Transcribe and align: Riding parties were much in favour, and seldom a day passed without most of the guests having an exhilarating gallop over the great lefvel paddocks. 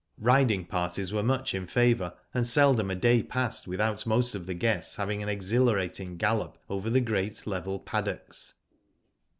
Riding 0.17 0.65
parties 0.65 1.13
were 1.13 1.21
much 1.21 1.53
in 1.53 1.67
favour, 1.67 2.15
and 2.33 2.47
seldom 2.47 2.89
a 2.89 2.95
day 2.95 3.21
passed 3.21 3.67
without 3.67 4.07
most 4.07 4.33
of 4.33 4.47
the 4.47 4.55
guests 4.55 4.95
having 4.95 5.21
an 5.21 5.29
exhilarating 5.29 6.17
gallop 6.17 6.57
over 6.71 6.89
the 6.89 7.01
great 7.01 7.43
lefvel 7.45 7.77
paddocks. 7.77 8.55